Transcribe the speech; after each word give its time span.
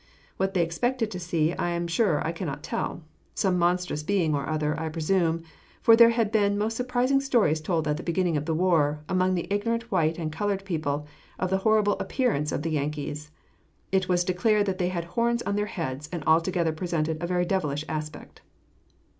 What 0.37 0.55
they 0.55 0.63
expected 0.63 1.11
to 1.11 1.19
see 1.19 1.53
I 1.53 1.69
am 1.69 1.85
sure 1.85 2.25
I 2.25 2.31
cannot 2.31 2.63
tell, 2.63 3.03
some 3.35 3.59
monstrous 3.59 4.01
being 4.01 4.33
or 4.33 4.49
other, 4.49 4.73
I 4.79 4.89
presume, 4.89 5.43
for 5.79 5.95
there 5.95 6.09
had 6.09 6.31
been 6.31 6.57
most 6.57 6.75
surprising 6.75 7.21
stories 7.21 7.61
told 7.61 7.87
at 7.87 7.97
the 7.97 8.01
beginning 8.01 8.35
of 8.35 8.45
the 8.45 8.55
war, 8.55 9.03
among 9.07 9.35
the 9.35 9.45
ignorant 9.53 9.91
white 9.91 10.17
and 10.17 10.33
colored 10.33 10.65
people, 10.65 11.05
of 11.37 11.51
the 11.51 11.59
horrible 11.59 11.99
appearance 11.99 12.51
of 12.51 12.63
the 12.63 12.71
Yankees. 12.71 13.29
It 13.91 14.09
was 14.09 14.23
declared 14.23 14.65
that 14.65 14.79
they 14.79 14.89
had 14.89 15.03
horns 15.03 15.43
on 15.43 15.55
their 15.55 15.67
heads, 15.67 16.09
and 16.11 16.23
altogether 16.25 16.71
presented 16.71 17.21
a 17.21 17.27
very 17.27 17.45
devilish 17.45 17.85
aspect. 17.87 18.41